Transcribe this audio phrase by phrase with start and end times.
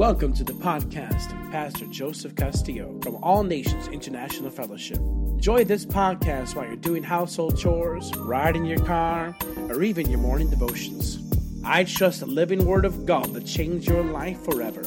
[0.00, 4.96] Welcome to the podcast of Pastor Joseph Castillo from All Nations International Fellowship.
[4.96, 9.36] Enjoy this podcast while you're doing household chores, riding your car,
[9.68, 11.18] or even your morning devotions.
[11.66, 14.80] I trust the living word of God to change your life forever.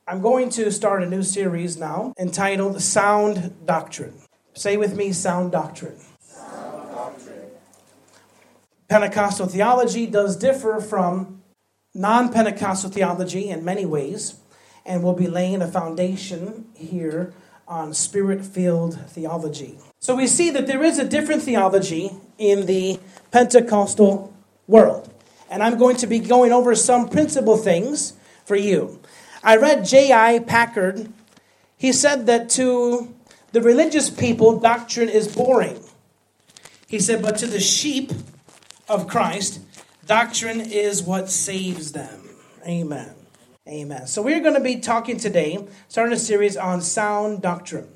[0.06, 4.16] I'm going to start a new series now entitled Sound Doctrine.
[4.54, 5.96] Say with me, Sound Doctrine.
[8.92, 11.42] Pentecostal theology does differ from
[11.94, 14.36] non Pentecostal theology in many ways,
[14.86, 17.34] and we'll be laying a foundation here
[17.70, 19.78] on spirit filled theology.
[20.02, 23.00] So we see that there is a different theology in the
[23.32, 24.34] Pentecostal
[24.68, 25.10] world.
[25.50, 28.12] And I'm going to be going over some principal things
[28.44, 29.00] for you.
[29.42, 30.40] I read J.I.
[30.40, 31.06] Packer.
[31.78, 33.16] He said that to
[33.54, 35.82] the religious people, doctrine is boring.
[36.88, 38.12] He said, but to the sheep,
[38.92, 39.62] of Christ,
[40.06, 42.30] doctrine is what saves them.
[42.68, 43.16] Amen.
[43.68, 44.06] Amen.
[44.06, 47.88] So we're going to be talking today, starting a series on sound doctrine.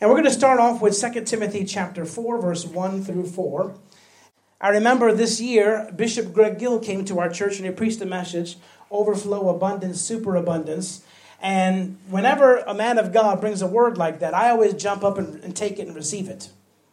[0.00, 3.74] And we're going to start off with 2 Timothy chapter 4, verse 1 through 4.
[4.60, 8.06] I remember this year, Bishop Greg Gill came to our church and he preached a
[8.06, 8.56] message,
[8.92, 11.04] Overflow, Abundance, Superabundance.
[11.42, 15.18] And whenever a man of God brings a word like that, I always jump up
[15.18, 16.50] and, and take it and receive it.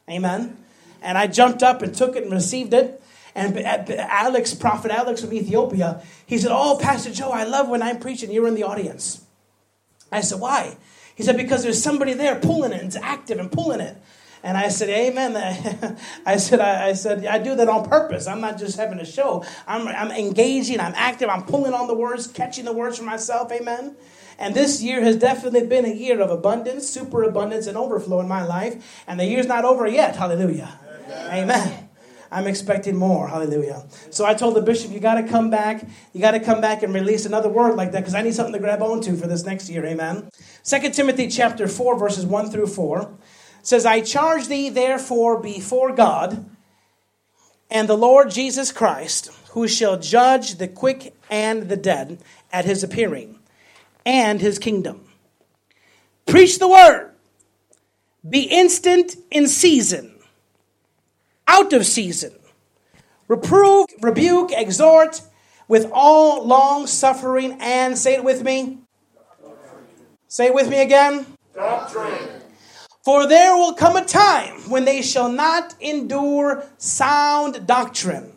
[0.10, 0.58] Amen.
[1.02, 3.02] And I jumped up and took it and received it.
[3.36, 7.70] And uh, uh, Alex, Prophet Alex from Ethiopia, he said, Oh, Pastor Joe, I love
[7.70, 9.22] when I'm preaching, you're in the audience.
[10.12, 10.78] I said, Why?
[11.16, 13.98] He said, Because there's somebody there pulling it, it's active and pulling it.
[14.44, 15.98] And I said, Amen.
[16.26, 18.28] I said, I, I, said, I do that on purpose.
[18.28, 19.46] I'm not just having a show.
[19.68, 23.52] I'm, I'm engaging, I'm active, I'm pulling on the words, catching the words for myself.
[23.52, 23.96] Amen.
[24.40, 28.44] And this year has definitely been a year of abundance, superabundance, and overflow in my
[28.44, 29.04] life.
[29.06, 30.16] And the year's not over yet.
[30.16, 30.80] Hallelujah.
[31.08, 31.50] Amen.
[31.50, 31.81] Amen.
[32.32, 33.28] I'm expecting more.
[33.28, 33.84] Hallelujah.
[34.10, 35.84] So I told the bishop, you got to come back.
[36.14, 38.54] You got to come back and release another word like that because I need something
[38.54, 39.86] to grab onto for this next year.
[39.86, 40.30] Amen.
[40.64, 43.12] 2 Timothy chapter 4, verses 1 through 4
[43.64, 46.50] says, I charge thee therefore before God
[47.70, 52.20] and the Lord Jesus Christ, who shall judge the quick and the dead
[52.52, 53.40] at his appearing
[54.06, 55.08] and his kingdom.
[56.26, 57.12] Preach the word.
[58.28, 60.11] Be instant in season
[61.52, 62.34] out of season.
[63.28, 65.22] Reprove, rebuke, exhort
[65.68, 68.80] with all long suffering and say it with me.
[70.28, 71.26] Say it with me again.
[71.54, 72.42] Doctrine.
[73.04, 78.32] For there will come a time when they shall not endure sound doctrine.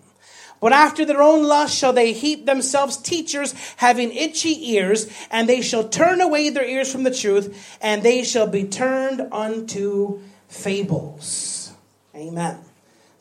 [0.60, 5.60] But after their own lust shall they heap themselves teachers having itchy ears, and they
[5.60, 11.72] shall turn away their ears from the truth, and they shall be turned unto fables.
[12.14, 12.58] Amen.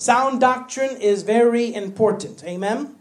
[0.04, 2.44] Sound doctrine is very important.
[2.44, 2.94] Amen.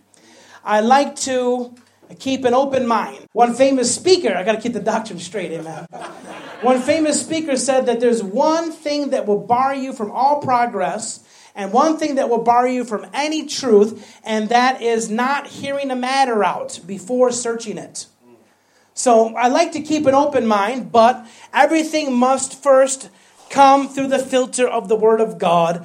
[0.65, 1.75] I like to
[2.21, 3.27] keep an open mind.
[3.33, 5.89] One famous speaker, I got to keep the doctrine straight, amen.
[6.61, 11.25] One famous speaker said that there's one thing that will bar you from all progress
[11.57, 15.91] and one thing that will bar you from any truth, and that is not hearing
[15.91, 18.07] a matter out before searching it.
[18.95, 23.11] So I like to keep an open mind, but everything must first
[23.51, 25.85] come through the filter of the Word of God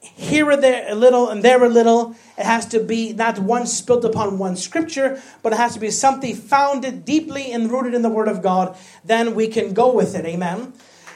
[0.00, 2.14] here or there a little and there a little.
[2.36, 5.90] It has to be not one spilt upon one scripture, but it has to be
[5.90, 8.76] something founded deeply and rooted in the Word of God.
[9.04, 10.24] Then we can go with it.
[10.24, 10.72] Amen.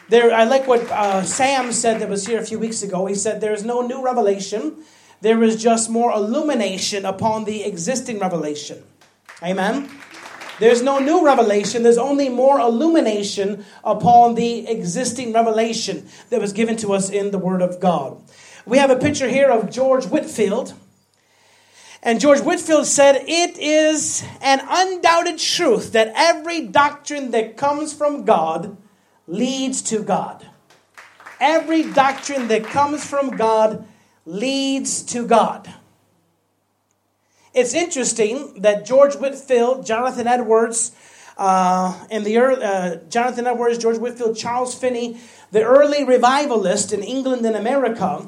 [0.09, 3.06] There, I like what uh, Sam said that was here a few weeks ago.
[3.06, 4.84] He said, There is no new revelation,
[5.20, 8.82] there is just more illumination upon the existing revelation.
[9.43, 9.88] Amen.
[10.59, 16.76] There's no new revelation, there's only more illumination upon the existing revelation that was given
[16.78, 18.20] to us in the Word of God.
[18.65, 20.75] We have a picture here of George Whitefield.
[22.03, 28.25] And George Whitefield said, It is an undoubted truth that every doctrine that comes from
[28.25, 28.77] God
[29.26, 30.47] leads to God.
[31.41, 33.87] Every doctrine that comes from God
[34.25, 35.73] leads to God.
[37.55, 40.93] It's interesting that George Whitefield, Jonathan Edwards,
[41.37, 45.19] uh, and the uh, Jonathan Edwards, George Whitefield, Charles Finney,
[45.50, 48.26] the early revivalists in England and America,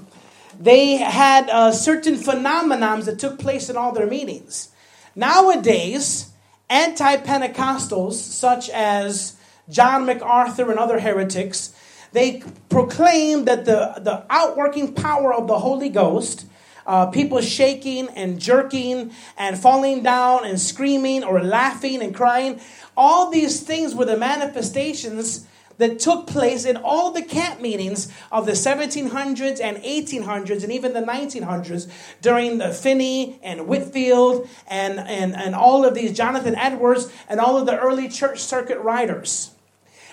[0.58, 4.68] they had uh, certain phenomenons that took place in all their meetings.
[5.14, 6.30] Nowadays,
[6.68, 9.36] anti Pentecostals, such as
[9.68, 11.74] John MacArthur and other heretics,
[12.12, 16.46] they proclaim that the, the outworking power of the Holy Ghost,
[16.86, 22.60] uh, people shaking and jerking and falling down and screaming or laughing and crying,
[22.96, 25.46] all these things were the manifestations
[25.78, 30.92] that took place in all the camp meetings of the 1700s and 1800s and even
[30.92, 31.90] the 1900s
[32.20, 37.56] during the Finney and Whitefield and, and, and all of these Jonathan Edwards and all
[37.56, 39.50] of the early church circuit riders.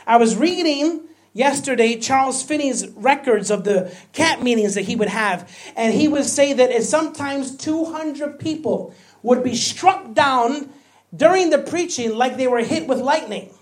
[0.07, 1.01] I was reading
[1.33, 6.25] yesterday Charles Finney's records of the camp meetings that he would have, and he would
[6.25, 8.93] say that sometimes 200 people
[9.23, 10.69] would be struck down
[11.15, 13.53] during the preaching like they were hit with lightning.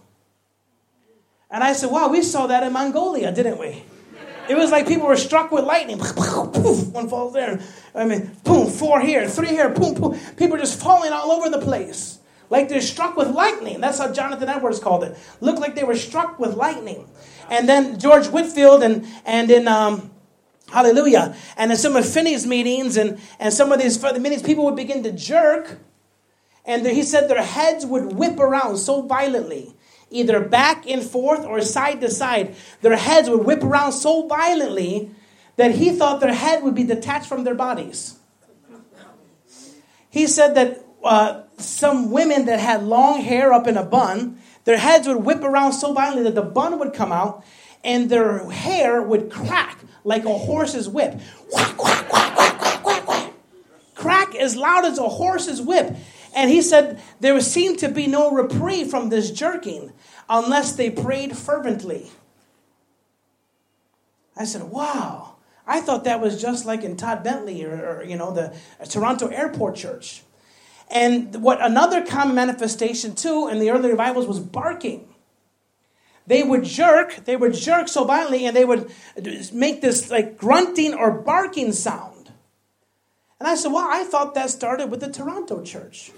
[1.51, 3.83] And I said, wow, we saw that in Mongolia, didn't we?
[4.49, 5.99] It was like people were struck with lightning.
[5.99, 7.59] Poof, one falls there.
[7.93, 10.19] I mean, boom, four here, three here, boom, boom.
[10.37, 12.19] People just falling all over the place.
[12.49, 13.79] Like they're struck with lightning.
[13.79, 15.17] That's how Jonathan Edwards called it.
[15.39, 17.07] Looked like they were struck with lightning.
[17.49, 20.09] And then George Whitefield and, and in um,
[20.71, 21.35] Hallelujah.
[21.57, 25.03] And in some of Finney's meetings and, and some of these meetings, people would begin
[25.03, 25.79] to jerk.
[26.65, 29.73] And he said their heads would whip around so violently
[30.11, 32.55] either back and forth or side to side.
[32.81, 35.11] Their heads would whip around so violently
[35.55, 38.17] that he thought their head would be detached from their bodies.
[40.09, 44.77] He said that uh, some women that had long hair up in a bun, their
[44.77, 47.43] heads would whip around so violently that the bun would come out
[47.83, 51.19] and their hair would crack like a horse's whip.
[53.95, 55.95] Crack as loud as a horse's whip.
[56.35, 59.91] And he said there seemed to be no reprieve from this jerking
[60.29, 62.11] unless they prayed fervently.
[64.37, 65.35] I said, wow.
[65.67, 68.55] I thought that was just like in Todd Bentley or, or you know, the
[68.89, 70.23] Toronto Airport Church.
[70.89, 75.07] And what another common manifestation too in the early revivals was barking.
[76.25, 78.91] They would jerk, they would jerk so violently and they would
[79.51, 82.18] make this like grunting or barking sound.
[83.39, 86.11] And I said, Well, I thought that started with the Toronto church.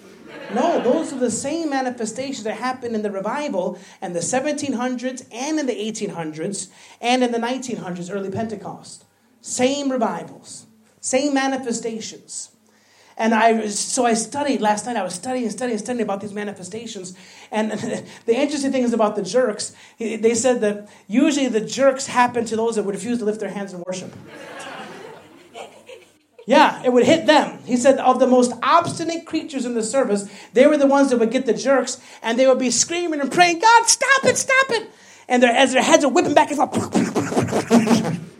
[0.54, 5.60] No, those are the same manifestations that happened in the revival in the 1700s and
[5.60, 6.70] in the 1800s
[7.02, 9.06] and in the 1900s, early Pentecost.
[9.42, 10.68] Same revivals,
[11.00, 12.52] same manifestations.
[13.18, 14.96] And I, so I studied last night.
[14.96, 17.14] I was studying, studying, studying about these manifestations.
[17.52, 17.72] And
[18.26, 19.76] the interesting thing is about the jerks.
[20.00, 23.52] They said that usually the jerks happen to those that would refuse to lift their
[23.52, 24.12] hands in worship.
[26.48, 27.60] Yeah, it would hit them.
[27.66, 31.20] He said, of the most obstinate creatures in the service, they were the ones that
[31.20, 34.72] would get the jerks, and they would be screaming and praying, God, stop it, stop
[34.72, 34.90] it.
[35.28, 36.72] And their, as their heads are whipping back, it's like.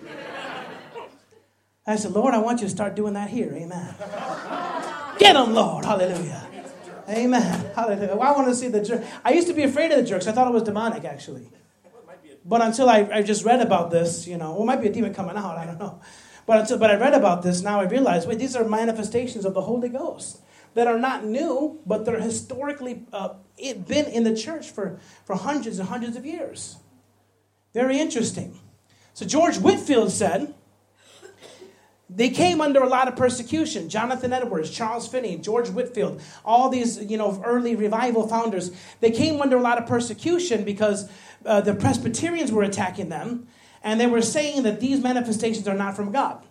[1.88, 3.54] I said, Lord, I want you to start doing that here.
[3.54, 3.96] Amen.
[5.18, 5.86] Get them, Lord.
[5.86, 6.48] Hallelujah.
[7.10, 7.72] Amen.
[7.76, 8.16] Hallelujah.
[8.16, 9.04] Well, I want to see the jerk.
[9.26, 10.28] I used to be afraid of the jerks.
[10.28, 11.50] I thought it was demonic, actually.
[12.46, 14.92] But until I, I just read about this, you know, well, it might be a
[14.92, 15.58] demon coming out.
[15.58, 16.02] I don't know.
[16.52, 19.54] But, until, but I read about this, now I realize, wait, these are manifestations of
[19.54, 20.42] the Holy Ghost
[20.74, 23.36] that are not new, but they're historically uh,
[23.88, 26.76] been in the church for, for hundreds and hundreds of years.
[27.74, 28.60] Very interesting.
[29.14, 30.54] So George Whitefield said,
[32.10, 33.88] they came under a lot of persecution.
[33.88, 39.42] Jonathan Edwards, Charles Finney, George Whitefield, all these you know early revival founders, they came
[39.42, 41.10] under a lot of persecution because
[41.46, 43.48] uh, the Presbyterians were attacking them,
[43.84, 46.46] and they were saying that these manifestations are not from God.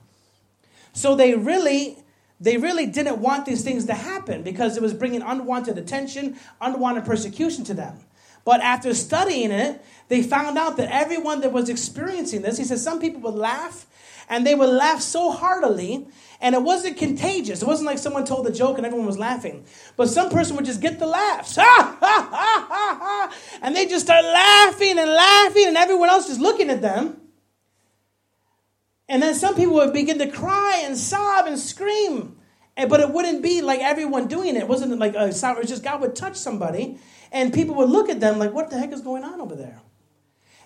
[0.92, 1.96] So they really
[2.40, 7.04] they really didn't want these things to happen because it was bringing unwanted attention, unwanted
[7.04, 7.98] persecution to them.
[8.46, 12.78] But after studying it, they found out that everyone that was experiencing this, he said
[12.78, 13.86] some people would laugh
[14.30, 16.06] and they would laugh so heartily
[16.40, 17.60] and it wasn't contagious.
[17.60, 19.64] It wasn't like someone told a joke and everyone was laughing.
[19.96, 21.56] But some person would just get the laughs.
[21.56, 23.34] Ha, ha, ha, ha.
[23.60, 27.20] And they just start laughing and laughing, and everyone else just looking at them.
[29.10, 32.38] And then some people would begin to cry and sob and scream.
[32.76, 34.60] But it wouldn't be like everyone doing it.
[34.60, 35.56] It wasn't like a sob.
[35.56, 36.98] It was just God would touch somebody,
[37.32, 39.82] and people would look at them like, what the heck is going on over there?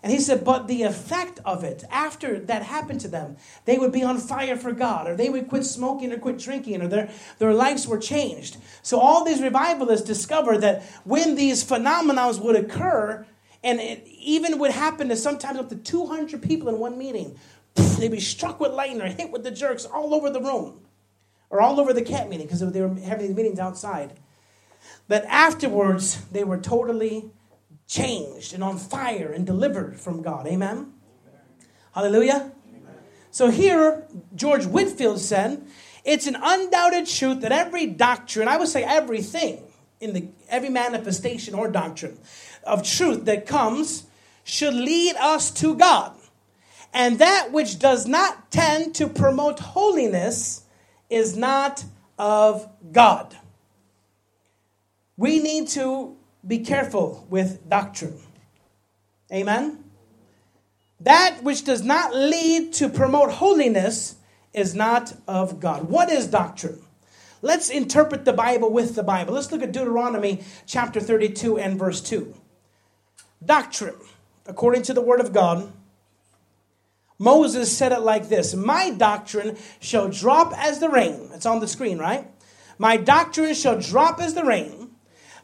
[0.03, 3.91] And he said, but the effect of it, after that happened to them, they would
[3.91, 7.11] be on fire for God, or they would quit smoking or quit drinking, or their,
[7.39, 8.59] their lives were changed.
[8.83, 13.27] So all these revivalists discovered that when these phenomena would occur,
[13.65, 17.39] and it even would happen to sometimes up to 200 people in one meeting,
[17.75, 20.81] they'd be struck with lightning or hit with the jerks all over the room,
[21.50, 24.12] or all over the camp meeting, because they were having these meetings outside.
[25.09, 27.31] But afterwards, they were totally
[27.87, 30.47] changed and on fire and delivered from God.
[30.47, 30.76] Amen?
[30.76, 30.93] Amen.
[31.93, 32.52] Hallelujah.
[32.71, 32.95] Amen.
[33.31, 35.66] So here, George Whitefield said,
[36.04, 39.62] it's an undoubted truth that every doctrine, I would say everything,
[40.00, 42.19] in the every manifestation or doctrine
[42.64, 44.04] of truth that comes
[44.45, 46.14] should lead us to God.
[46.95, 50.63] And that which does not tend to promote holiness
[51.11, 51.85] is not
[52.17, 53.37] of God.
[55.17, 58.19] We need to be careful with doctrine.
[59.33, 59.85] Amen?
[61.01, 64.15] That which does not lead to promote holiness
[64.53, 65.89] is not of God.
[65.89, 66.81] What is doctrine?
[67.43, 69.35] Let's interpret the Bible with the Bible.
[69.35, 72.35] Let's look at Deuteronomy chapter 32 and verse 2.
[73.45, 73.97] Doctrine,
[74.47, 75.73] according to the Word of God,
[77.18, 81.30] Moses said it like this My doctrine shall drop as the rain.
[81.33, 82.28] It's on the screen, right?
[82.78, 84.90] My doctrine shall drop as the rain.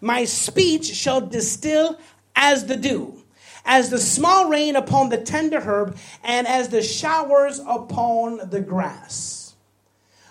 [0.01, 1.99] My speech shall distill
[2.35, 3.23] as the dew,
[3.65, 9.55] as the small rain upon the tender herb, and as the showers upon the grass.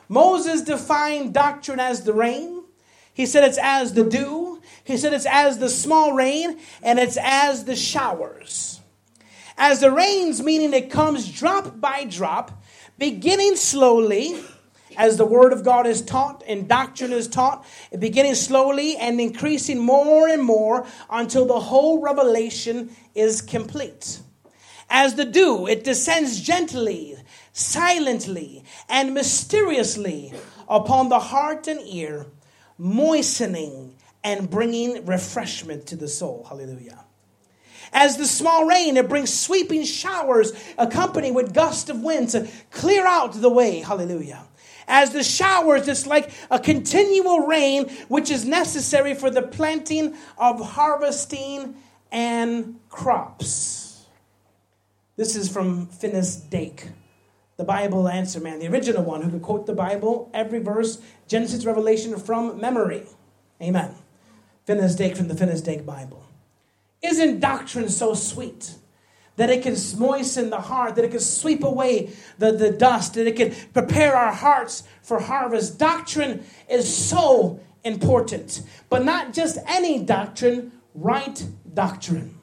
[0.08, 2.64] Moses defined doctrine as the rain.
[3.14, 4.62] He said it's as the dew.
[4.84, 8.79] He said it's as the small rain, and it's as the showers.
[9.62, 12.64] As the rains, meaning it comes drop by drop,
[12.98, 14.42] beginning slowly,
[14.96, 17.66] as the word of God is taught and doctrine is taught,
[18.00, 24.22] beginning slowly and increasing more and more until the whole revelation is complete.
[24.90, 27.18] As the dew, it descends gently,
[27.52, 30.34] silently and mysteriously
[30.70, 32.28] upon the heart and ear,
[32.78, 36.46] moistening and bringing refreshment to the soul.
[36.48, 37.04] Hallelujah.
[37.92, 43.06] As the small rain, it brings sweeping showers accompanied with gusts of wind to clear
[43.06, 43.80] out the way.
[43.80, 44.46] Hallelujah.
[44.88, 50.60] As the showers, it's like a continual rain which is necessary for the planting of
[50.60, 51.76] harvesting
[52.12, 54.06] and crops.
[55.16, 56.88] This is from Finis Dake
[57.60, 61.66] the Bible answer man, the original one who could quote the Bible, every verse, Genesis,
[61.66, 63.04] Revelation from memory.
[63.62, 63.96] Amen.
[64.66, 66.24] Finis Dake from the Finis Dake Bible.
[67.02, 68.76] Isn't doctrine so sweet?
[69.38, 73.26] That it can moisten the heart, that it can sweep away the, the dust, that
[73.26, 75.80] it can prepare our hearts for harvest.
[75.80, 82.40] Doctrine is so important, but not just any doctrine, right doctrine.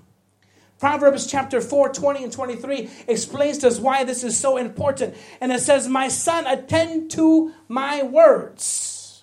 [0.79, 5.15] Proverbs chapter 4, 20 and 23 explains to us why this is so important.
[5.41, 9.23] And it says, My son, attend to my words,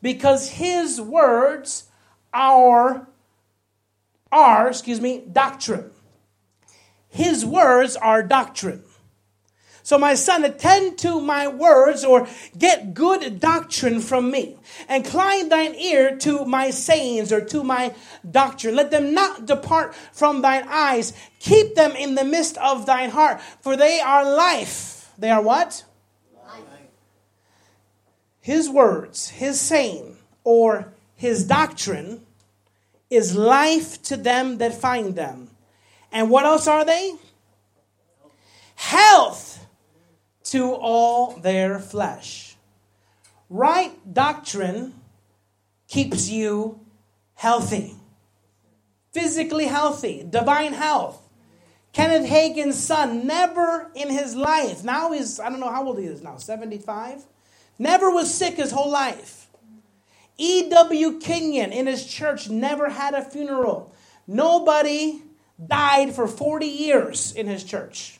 [0.00, 1.84] because his words
[2.32, 3.06] are,
[4.32, 5.90] are, excuse me, doctrine.
[7.08, 8.82] His words are doctrine.
[9.84, 14.56] So, my son, attend to my words or get good doctrine from me.
[14.88, 17.92] Incline thine ear to my sayings or to my
[18.28, 18.76] doctrine.
[18.76, 21.12] Let them not depart from thine eyes.
[21.40, 25.10] Keep them in the midst of thine heart, for they are life.
[25.18, 25.84] They are what?
[26.46, 26.62] Life.
[28.40, 32.24] His words, his saying, or his doctrine
[33.12, 35.50] is life to them that find them.
[36.10, 37.14] And what else are they?
[38.74, 39.66] Health
[40.44, 42.56] to all their flesh.
[43.48, 44.94] Right doctrine
[45.88, 46.80] keeps you
[47.34, 47.94] healthy,
[49.12, 51.18] physically healthy, divine health.
[51.92, 56.06] Kenneth Hagin's son never in his life, now he's, I don't know how old he
[56.06, 57.22] is now, 75,
[57.78, 59.48] never was sick his whole life.
[60.38, 61.18] E.W.
[61.20, 63.94] Kenyon in his church never had a funeral.
[64.26, 65.22] Nobody
[65.64, 68.18] died for 40 years in his church.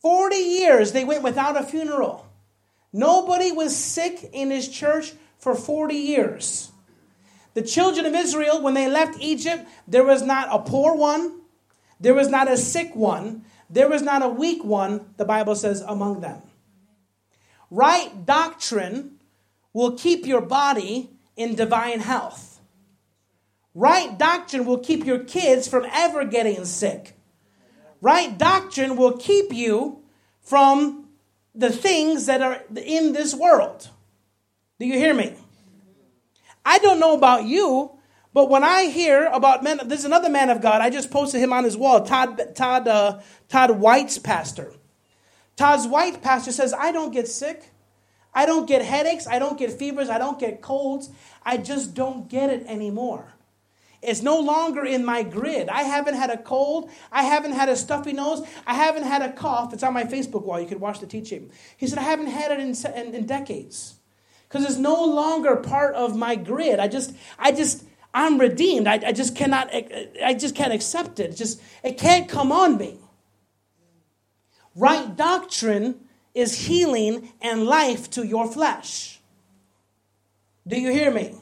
[0.00, 2.26] 40 years they went without a funeral.
[2.92, 6.70] Nobody was sick in his church for 40 years.
[7.54, 11.40] The children of Israel, when they left Egypt, there was not a poor one,
[11.98, 15.80] there was not a sick one, there was not a weak one, the Bible says,
[15.80, 16.42] among them.
[17.70, 19.15] Right doctrine
[19.76, 22.62] will keep your body in divine health.
[23.74, 27.14] Right doctrine will keep your kids from ever getting sick.
[28.00, 30.02] Right doctrine will keep you
[30.40, 31.10] from
[31.54, 33.90] the things that are in this world.
[34.80, 35.34] Do you hear me?
[36.64, 37.90] I don't know about you,
[38.32, 40.80] but when I hear about men, there's another man of God.
[40.80, 42.02] I just posted him on his wall.
[42.02, 44.72] Todd Todd uh, Todd White's pastor.
[45.54, 47.74] Todd's White pastor says, "I don't get sick.
[48.36, 49.26] I don't get headaches.
[49.26, 50.08] I don't get fevers.
[50.08, 51.10] I don't get colds.
[51.42, 53.32] I just don't get it anymore."
[54.02, 55.68] It's no longer in my grid.
[55.68, 56.90] I haven't had a cold.
[57.10, 58.46] I haven't had a stuffy nose.
[58.64, 59.72] I haven't had a cough.
[59.72, 60.60] It's on my Facebook wall.
[60.60, 61.50] You can watch the teaching.
[61.76, 63.96] He said, I haven't had it in, in, in decades
[64.48, 66.78] because it's no longer part of my grid.
[66.78, 68.86] I just, I just, I'm redeemed.
[68.86, 71.30] I, I just cannot, I just can't accept it.
[71.30, 72.98] It just, it can't come on me.
[74.76, 76.05] Right doctrine
[76.36, 79.20] is healing and life to your flesh.
[80.68, 81.34] Do you hear me?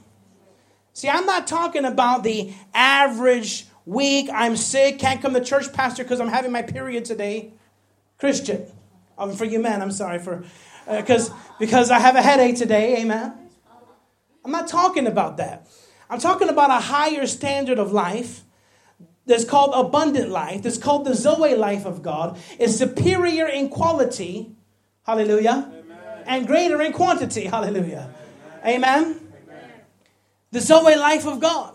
[0.93, 6.05] See, I'm not talking about the average week, I'm sick, can't come to church, Pastor,
[6.05, 7.53] because I'm having my period today.
[8.19, 8.67] Christian.
[9.19, 10.45] Um, for you men, I'm sorry for,
[10.87, 13.33] because uh, because I have a headache today, amen.
[14.45, 15.67] I'm not talking about that.
[16.09, 18.45] I'm talking about a higher standard of life
[19.27, 24.55] that's called abundant life, that's called the Zoe life of God, is superior in quality,
[25.05, 26.25] hallelujah, Amen.
[26.27, 28.13] and greater in quantity, hallelujah.
[28.65, 29.21] Amen.
[29.47, 29.71] Amen.
[30.51, 31.75] The Zoe life of God.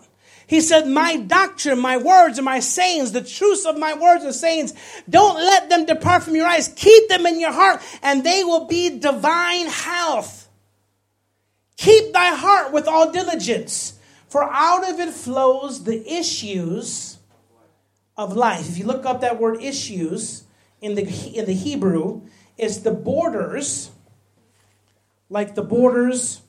[0.50, 4.34] He said, My doctrine, my words, and my sayings, the truths of my words and
[4.34, 4.74] sayings,
[5.08, 6.66] don't let them depart from your eyes.
[6.74, 10.48] Keep them in your heart, and they will be divine health.
[11.76, 13.96] Keep thy heart with all diligence,
[14.28, 17.18] for out of it flows the issues
[18.16, 18.68] of life.
[18.68, 20.42] If you look up that word issues
[20.80, 22.22] in the, in the Hebrew,
[22.60, 23.90] it's the borders,
[25.28, 26.42] like the borders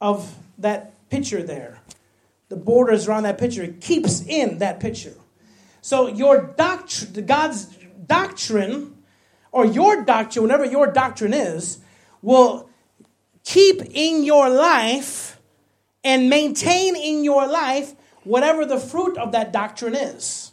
[0.00, 1.80] of that picture there.
[2.48, 3.62] The borders around that picture.
[3.62, 5.14] It keeps in that picture.
[5.80, 7.66] So your doctrine, God's
[8.06, 8.96] doctrine,
[9.52, 11.78] or your doctrine, whatever your doctrine is,
[12.20, 12.68] will
[13.44, 15.40] keep in your life
[16.04, 20.51] and maintain in your life whatever the fruit of that doctrine is.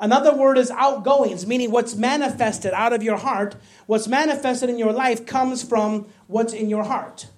[0.00, 3.54] Another word is outgoings, meaning what's manifested out of your heart,
[3.86, 7.28] what's manifested in your life comes from what's in your heart.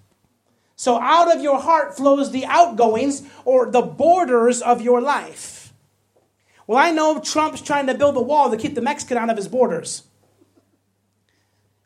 [0.77, 5.73] So out of your heart flows the outgoings or the borders of your life.
[6.69, 9.37] Well, I know Trump's trying to build a wall to keep the Mexican out of
[9.37, 10.05] his borders.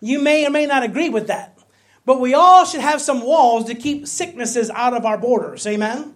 [0.01, 1.59] You may or may not agree with that.
[2.05, 5.67] But we all should have some walls to keep sicknesses out of our borders.
[5.67, 6.15] Amen?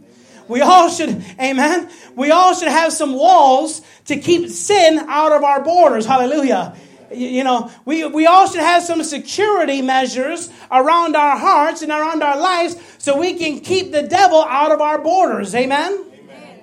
[0.51, 1.89] We all should, amen.
[2.17, 6.05] We all should have some walls to keep sin out of our borders.
[6.05, 6.77] Hallelujah.
[7.13, 12.25] You know, we, we all should have some security measures around our hearts and around
[12.25, 15.55] our lives so we can keep the devil out of our borders.
[15.55, 16.05] Amen?
[16.15, 16.61] Amen.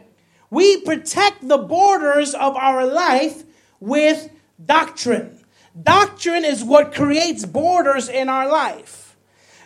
[0.49, 3.43] We protect the borders of our life
[3.79, 4.29] with
[4.63, 5.39] doctrine.
[5.81, 9.15] Doctrine is what creates borders in our life.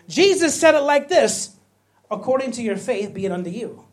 [0.08, 1.56] Jesus said it like this
[2.12, 3.86] according to your faith, be it unto you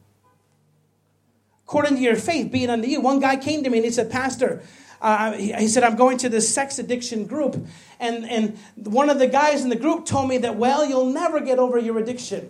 [1.69, 2.99] according to your faith, be it unto you.
[2.99, 4.63] One guy came to me and he said, Pastor,
[5.03, 7.63] uh, he, he, said, I'm going to this sex addiction group.
[8.01, 11.41] And, and one of the guys in the group told me that, well, you'll never
[11.41, 12.49] get over your addiction.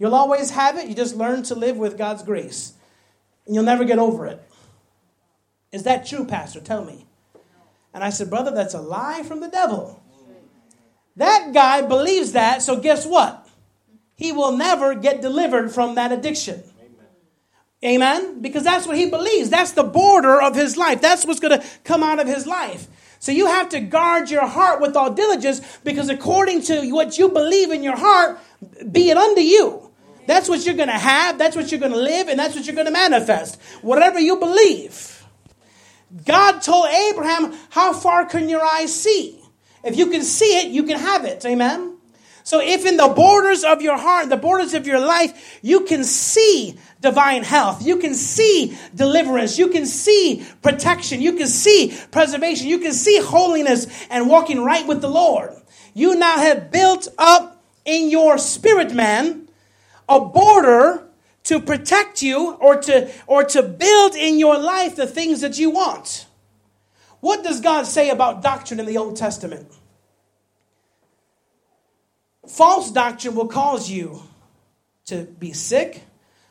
[0.00, 0.88] You'll always have it.
[0.88, 2.72] You just learn to live with God's grace.
[3.46, 4.42] And you'll never get over it.
[5.70, 6.60] Is that true, Pastor?
[6.60, 7.06] Tell me.
[7.94, 10.02] And I said, Brother, that's a lie from the devil.
[11.14, 13.48] That guy believes that, so guess what?
[14.16, 16.64] He will never get delivered from that addiction.
[17.84, 18.40] Amen?
[18.40, 19.50] Because that's what he believes.
[19.50, 21.00] That's the border of his life.
[21.00, 22.88] That's what's going to come out of his life.
[23.20, 27.28] So you have to guard your heart with all diligence because according to what you
[27.28, 28.38] believe in your heart,
[28.90, 29.90] be it unto you.
[30.26, 32.66] That's what you're going to have, that's what you're going to live, and that's what
[32.66, 33.60] you're going to manifest.
[33.80, 35.26] Whatever you believe.
[36.26, 39.40] God told Abraham, How far can your eyes see?
[39.84, 41.44] If you can see it, you can have it.
[41.46, 41.97] Amen?
[42.48, 46.02] So if in the borders of your heart, the borders of your life, you can
[46.02, 47.84] see divine health.
[47.84, 49.58] You can see deliverance.
[49.58, 51.20] You can see protection.
[51.20, 52.66] You can see preservation.
[52.66, 55.50] You can see holiness and walking right with the Lord.
[55.92, 59.50] You now have built up in your spirit man
[60.08, 61.06] a border
[61.44, 65.68] to protect you or to or to build in your life the things that you
[65.68, 66.24] want.
[67.20, 69.70] What does God say about doctrine in the Old Testament?
[72.48, 74.22] False doctrine will cause you
[75.06, 76.02] to be sick,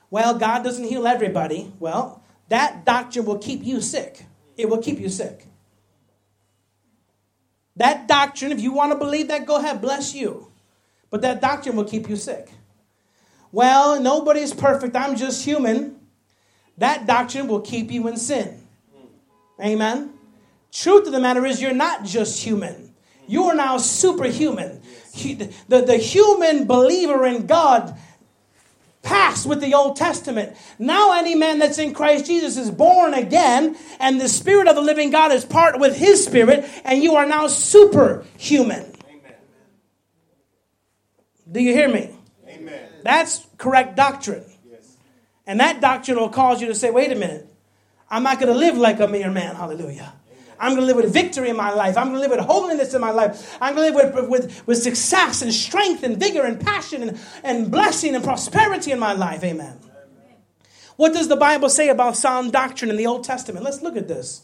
[0.09, 1.71] well, God doesn't heal everybody.
[1.79, 4.25] Well, that doctrine will keep you sick.
[4.55, 5.45] It will keep you sick.
[7.75, 10.51] That doctrine, if you want to believe that, go ahead, bless you.
[11.09, 12.49] But that doctrine will keep you sick.
[13.51, 14.95] Well, nobody's perfect.
[14.95, 15.99] I'm just human.
[16.77, 18.67] That doctrine will keep you in sin.
[19.61, 20.13] Amen.
[20.71, 22.86] Truth of the matter is, you're not just human.
[23.27, 24.81] You are now superhuman.
[25.13, 27.97] The, the, the human believer in God
[29.07, 30.55] past with the Old Testament.
[30.77, 34.81] Now, any man that's in Christ Jesus is born again, and the Spirit of the
[34.81, 38.85] living God is part with His Spirit, and you are now superhuman.
[39.09, 39.35] Amen.
[41.49, 42.13] Do you hear me?
[42.47, 42.89] Amen.
[43.03, 44.43] That's correct doctrine.
[44.69, 44.97] Yes.
[45.45, 47.47] And that doctrine will cause you to say, wait a minute,
[48.09, 49.55] I'm not going to live like a mere man.
[49.55, 50.13] Hallelujah.
[50.59, 51.97] I'm going to live with victory in my life.
[51.97, 53.57] I'm going to live with holiness in my life.
[53.61, 57.19] I'm going to live with, with, with success and strength and vigor and passion and,
[57.43, 59.43] and blessing and prosperity in my life.
[59.43, 59.79] Amen.
[60.95, 63.63] What does the Bible say about sound doctrine in the Old Testament?
[63.63, 64.43] Let's look at this.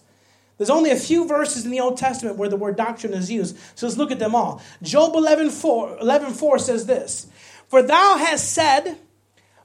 [0.57, 3.57] There's only a few verses in the Old Testament where the word doctrine is used.
[3.75, 4.61] So let's look at them all.
[4.83, 7.27] Job 11 4, 11, 4 says this
[7.67, 8.99] For thou hast said,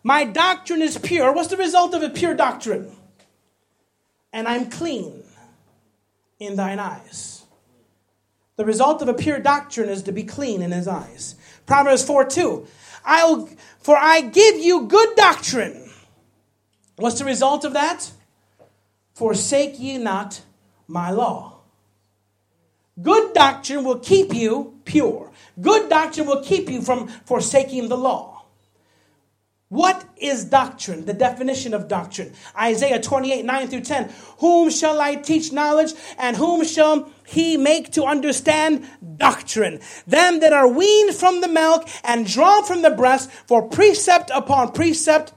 [0.03, 1.31] My doctrine is pure.
[1.33, 2.91] What's the result of a pure doctrine?
[4.33, 5.25] And I'm clean
[6.39, 7.45] in thine eyes.
[8.57, 11.37] The result of a pure doctrine is to be clean in his eyes.
[11.67, 12.67] Proverbs 4 2.
[13.05, 13.49] I'll,
[13.81, 15.91] for I give you good doctrine.
[16.97, 18.11] What's the result of that?
[19.19, 20.41] forsake ye not
[20.87, 21.59] my law.
[23.03, 25.33] Good doctrine will keep you pure.
[25.61, 28.38] Good doctrine will keep you from forsaking the law.
[29.69, 31.05] What is doctrine?
[31.05, 32.33] The definition of doctrine.
[32.59, 34.11] Isaiah 28, 9 through 10.
[34.39, 39.81] Whom shall I teach knowledge, and whom shall he make to understand doctrine?
[40.07, 44.73] Them that are weaned from the milk and drawn from the breast, for precept upon
[44.73, 45.35] precept,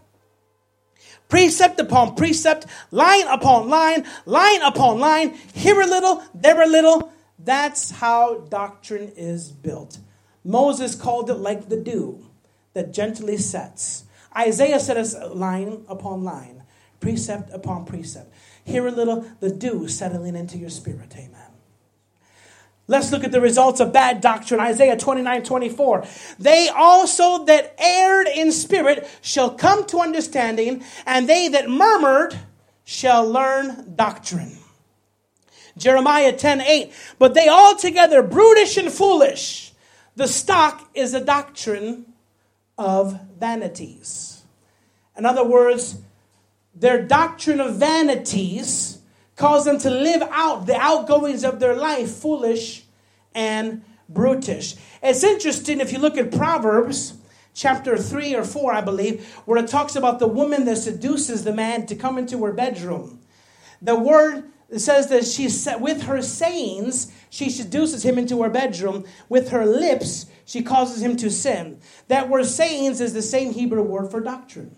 [1.28, 7.12] precept upon precept, line upon line, line upon line, here a little, there a little.
[7.38, 9.98] That's how doctrine is built.
[10.46, 12.26] Moses called it like the dew
[12.74, 14.06] that gently sets
[14.38, 16.64] Isaiah said us line upon line,
[17.00, 18.34] precept upon precept.
[18.64, 21.14] Here a little, the dew settling into your spirit.
[21.16, 21.52] Amen.
[22.88, 24.60] Let's look at the results of bad doctrine.
[24.60, 26.06] Isaiah 29 24.
[26.40, 32.38] They also that erred in spirit shall come to understanding, and they that murmured
[32.84, 34.58] shall learn doctrine.
[35.78, 36.94] Jeremiah 10 8.
[37.18, 39.74] But they altogether brutish and foolish.
[40.16, 42.11] The stock is a doctrine
[42.78, 44.44] of vanities.
[45.18, 45.98] In other words,
[46.74, 49.00] their doctrine of vanities
[49.36, 52.84] cause them to live out the outgoings of their life foolish
[53.34, 54.76] and brutish.
[55.02, 57.14] It's interesting if you look at Proverbs
[57.54, 61.54] chapter 3 or 4, I believe, where it talks about the woman that seduces the
[61.54, 63.20] man to come into her bedroom.
[63.82, 64.46] The word
[64.78, 70.28] says that she with her sayings she seduces him into her bedroom with her lips
[70.52, 71.80] she causes him to sin.
[72.10, 74.76] That word sayings is the same Hebrew word for doctrine.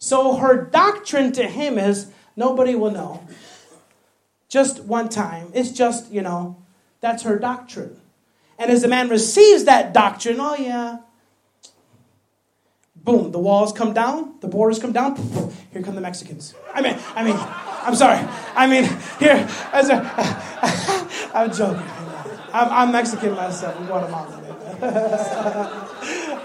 [0.00, 3.24] So her doctrine to him is nobody will know.
[4.48, 5.52] Just one time.
[5.54, 6.60] It's just, you know,
[7.00, 8.00] that's her doctrine.
[8.58, 10.98] And as the man receives that doctrine, oh yeah,
[12.96, 15.14] boom, the walls come down, the borders come down,
[15.70, 16.52] here come the Mexicans.
[16.74, 18.26] I mean, I mean, I'm sorry.
[18.56, 18.82] I mean,
[19.20, 21.88] here, as a, I'm joking.
[22.52, 24.45] I'm, I'm Mexican myself, I'm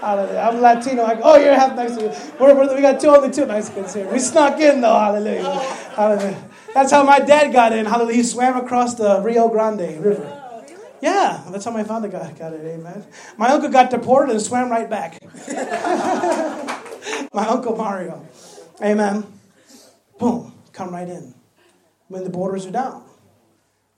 [0.02, 0.36] Guatemalan.
[0.36, 1.04] I'm Latino.
[1.04, 2.10] I go, oh, you're half Mexican.
[2.38, 4.10] We're, we're, we got two, only two Mexicans here.
[4.10, 4.98] We snuck in though.
[4.98, 5.60] Hallelujah.
[5.94, 6.44] Hallelujah.
[6.74, 7.86] That's how my dad got in.
[7.86, 8.16] Hallelujah.
[8.16, 10.38] He swam across the Rio Grande River.
[11.00, 12.64] Yeah, that's how my father got, got it.
[12.64, 13.04] Amen.
[13.36, 15.18] My uncle got deported and swam right back.
[17.32, 18.24] my uncle Mario.
[18.80, 19.26] Amen.
[20.18, 20.54] Boom.
[20.72, 21.34] Come right in.
[22.08, 23.04] When the borders are down.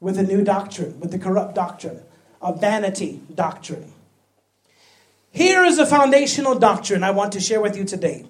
[0.01, 2.03] With a new doctrine, with the corrupt doctrine,
[2.43, 3.94] a vanity doctrine.
[5.35, 8.25] Here is a foundational doctrine I want to share with you today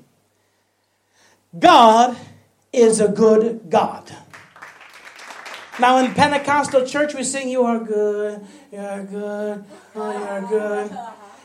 [1.57, 2.17] God
[2.73, 4.11] is a good God.
[5.79, 9.65] Now, in Pentecostal church, we sing, You are good, you are good,
[9.95, 10.99] oh, you are good.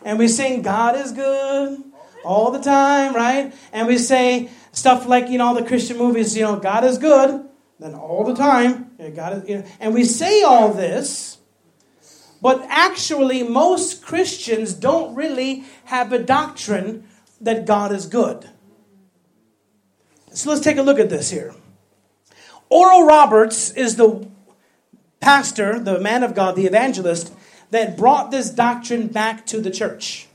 [0.05, 1.83] And we sing, God is good
[2.23, 3.53] all the time, right?
[3.73, 7.45] And we say stuff like, you know, the Christian movies, you know, God is good,
[7.79, 11.38] then all the time, God is, you know, and we say all this
[12.41, 17.07] but actually, most Christians don't really have a doctrine
[17.41, 18.49] that God is good.
[20.33, 21.53] So let's take a look at this here.
[22.69, 24.27] Oral Roberts is the
[25.19, 27.33] pastor, the man of God, the evangelist,
[27.71, 30.27] that brought this doctrine back to the church.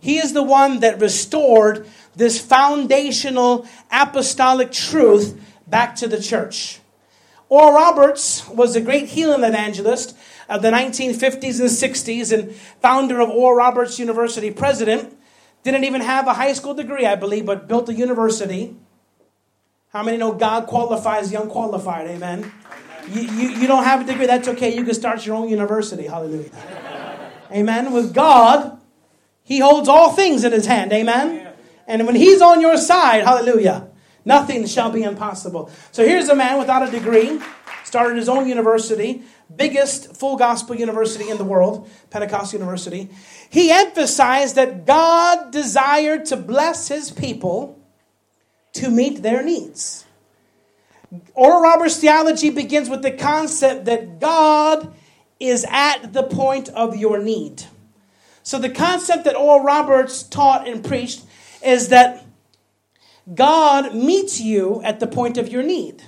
[0.00, 6.80] He is the one that restored this foundational apostolic truth back to the church.
[7.48, 10.16] Oral Roberts was a great healing evangelist
[10.48, 15.16] of the 1950s and 60s and founder of Oral Roberts University, president.
[15.62, 18.76] Didn't even have a high school degree, I believe, but built a university.
[19.94, 22.08] How many know God qualifies the unqualified?
[22.08, 22.52] Amen.
[23.08, 24.74] You, you, you don't have a degree, that's okay.
[24.76, 26.06] You can start your own university.
[26.06, 26.50] Hallelujah.
[27.52, 27.92] Amen.
[27.92, 28.80] With God,
[29.42, 30.92] He holds all things in His hand.
[30.92, 31.48] Amen.
[31.86, 33.88] And when He's on your side, hallelujah,
[34.24, 35.70] nothing shall be impossible.
[35.92, 37.40] So here's a man without a degree,
[37.94, 39.22] started his own university,
[39.54, 43.08] biggest full gospel university in the world, Pentecost University,
[43.50, 47.78] he emphasized that God desired to bless his people
[48.72, 50.04] to meet their needs.
[51.34, 54.92] Oral Roberts' theology begins with the concept that God
[55.38, 57.62] is at the point of your need.
[58.42, 61.22] So, the concept that Oral Roberts taught and preached
[61.64, 62.26] is that
[63.32, 66.02] God meets you at the point of your need.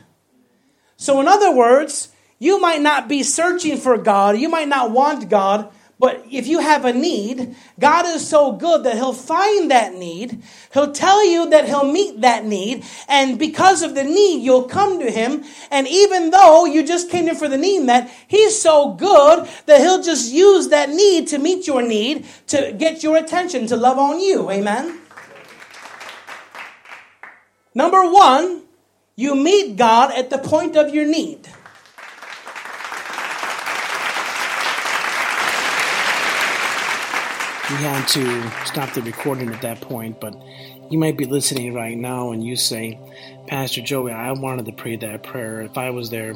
[0.96, 5.28] So, in other words, you might not be searching for God, you might not want
[5.28, 9.94] God, but if you have a need, God is so good that He'll find that
[9.94, 10.42] need.
[10.74, 12.84] He'll tell you that He'll meet that need.
[13.08, 15.44] And because of the need, you'll come to Him.
[15.70, 19.80] And even though you just came in for the need met, He's so good that
[19.80, 23.98] He'll just use that need to meet your need, to get your attention, to love
[23.98, 24.50] on you.
[24.50, 25.00] Amen?
[27.74, 28.65] Number one,
[29.18, 31.46] You meet God at the point of your need.
[37.70, 40.36] We had to stop the recording at that point, but
[40.90, 43.00] you might be listening right now and you say,
[43.46, 45.62] Pastor Joey, I wanted to pray that prayer.
[45.62, 46.34] If I was there,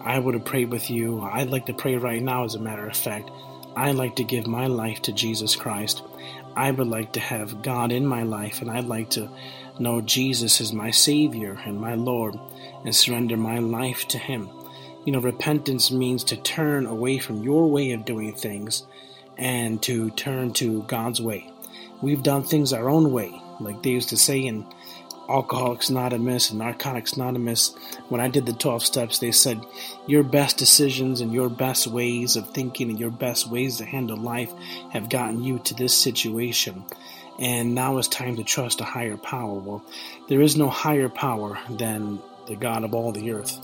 [0.00, 1.20] I would have prayed with you.
[1.20, 3.28] I'd like to pray right now, as a matter of fact.
[3.74, 6.04] I'd like to give my life to Jesus Christ.
[6.54, 9.28] I would like to have God in my life, and I'd like to
[9.78, 12.38] know Jesus as my Savior and my Lord
[12.84, 14.48] and surrender my life to Him.
[15.04, 18.86] You know, repentance means to turn away from your way of doing things
[19.36, 21.50] and to turn to God's way.
[22.00, 24.66] We've done things our own way, like they used to say in
[25.28, 27.74] Alcoholics Anonymous and Narcotics Anonymous.
[28.08, 29.60] When I did the 12 steps, they said
[30.06, 34.18] your best decisions and your best ways of thinking and your best ways to handle
[34.18, 34.52] life
[34.90, 36.84] have gotten you to this situation.
[37.38, 39.54] And now it's time to trust a higher power.
[39.58, 39.84] Well,
[40.28, 43.58] there is no higher power than the God of all the earth.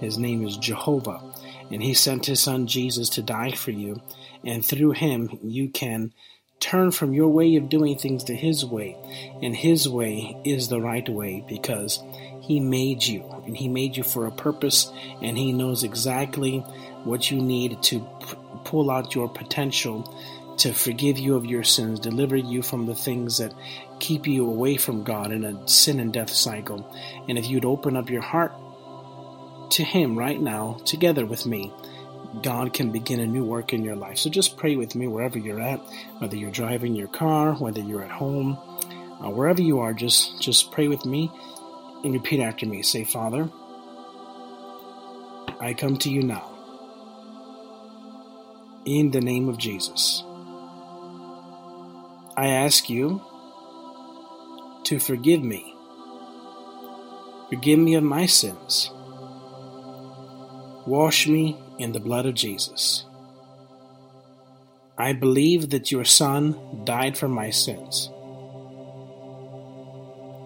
[0.00, 1.22] His name is Jehovah.
[1.70, 4.00] And he sent his son Jesus to die for you.
[4.44, 6.12] And through him, you can
[6.60, 8.96] turn from your way of doing things to his way.
[9.42, 12.02] And his way is the right way because
[12.42, 13.24] he made you.
[13.46, 14.90] And he made you for a purpose.
[15.22, 16.58] And he knows exactly
[17.04, 20.02] what you need to p- pull out your potential
[20.58, 23.52] to forgive you of your sins, deliver you from the things that
[23.98, 26.90] keep you away from God in a sin and death cycle.
[27.28, 28.52] And if you'd open up your heart
[29.70, 31.72] to Him right now, together with me,
[32.42, 34.18] God can begin a new work in your life.
[34.18, 35.80] So just pray with me wherever you're at,
[36.18, 38.58] whether you're driving your car, whether you're at home,
[39.20, 39.92] uh, wherever you are.
[39.92, 41.30] Just just pray with me
[42.04, 42.82] and repeat after me.
[42.82, 43.50] Say, Father,
[45.60, 46.52] I come to you now
[48.84, 50.22] in the name of Jesus.
[52.38, 53.22] I ask you
[54.84, 55.74] to forgive me.
[57.48, 58.90] Forgive me of my sins.
[60.86, 63.06] Wash me in the blood of Jesus.
[64.98, 68.10] I believe that your Son died for my sins.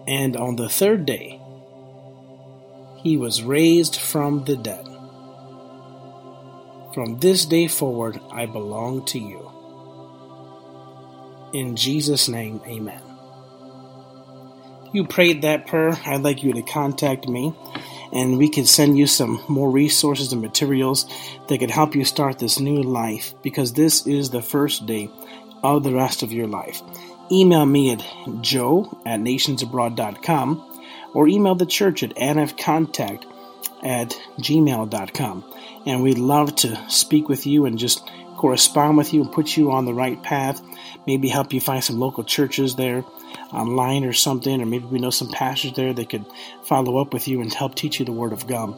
[0.07, 1.41] And on the third day,
[3.03, 4.85] he was raised from the dead.
[6.93, 9.60] From this day forward, I belong to you.
[11.53, 13.01] In Jesus' name, amen.
[14.93, 15.97] You prayed that prayer.
[16.05, 17.53] I'd like you to contact me
[18.13, 21.05] and we can send you some more resources and materials
[21.47, 25.09] that could help you start this new life because this is the first day
[25.63, 26.81] of the rest of your life.
[27.31, 28.03] Email me at
[28.41, 30.81] joe at nationsabroad.com
[31.13, 33.25] or email the church at nfcontact
[33.83, 34.09] at
[34.39, 35.53] gmail.com.
[35.85, 38.05] And we'd love to speak with you and just
[38.37, 40.61] correspond with you and put you on the right path.
[41.07, 43.03] Maybe help you find some local churches there
[43.51, 46.25] online or something, or maybe we know some pastors there that could
[46.63, 48.75] follow up with you and help teach you the Word of God.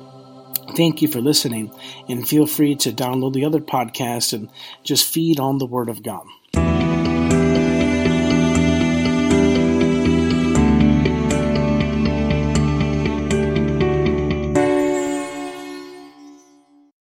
[0.76, 1.72] Thank you for listening,
[2.08, 4.50] and feel free to download the other podcasts and
[4.84, 6.26] just feed on the Word of God.